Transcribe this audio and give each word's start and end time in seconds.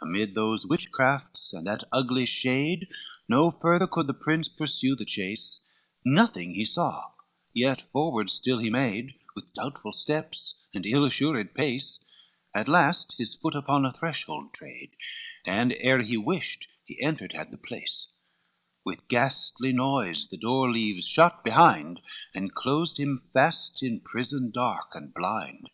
XLV 0.00 0.06
Amid 0.08 0.34
those 0.34 0.64
witchcrafts 0.66 1.52
and 1.52 1.66
that 1.66 1.84
ugly 1.92 2.24
shade, 2.24 2.88
No 3.28 3.50
further 3.50 3.86
could 3.86 4.06
the 4.06 4.14
prince 4.14 4.48
pursue 4.48 4.96
the 4.96 5.04
chase, 5.04 5.60
Nothing 6.06 6.54
he 6.54 6.64
saw, 6.64 7.12
yet 7.52 7.82
forward 7.92 8.30
still 8.30 8.60
he 8.60 8.70
made, 8.70 9.18
With 9.34 9.52
doubtful 9.52 9.92
steps, 9.92 10.54
and 10.72 10.86
ill 10.86 11.04
assured 11.04 11.52
pace; 11.54 12.00
At 12.54 12.66
last 12.66 13.16
his 13.18 13.34
foot 13.34 13.54
upon 13.54 13.84
a 13.84 13.92
threshold 13.92 14.54
trad, 14.54 14.92
And 15.44 15.74
ere 15.76 16.02
he 16.02 16.16
wist, 16.16 16.66
he 16.86 16.98
entered 17.02 17.32
had 17.34 17.50
the 17.50 17.58
place; 17.58 18.08
With 18.86 19.06
ghastly 19.08 19.74
noise 19.74 20.28
the 20.28 20.38
door 20.38 20.72
leaves 20.72 21.06
shut 21.06 21.44
behind, 21.44 22.00
And 22.34 22.54
closed 22.54 22.98
him 22.98 23.28
fast 23.34 23.82
in 23.82 24.00
prison 24.00 24.50
dark 24.50 24.94
and 24.94 25.12
blind. 25.12 25.68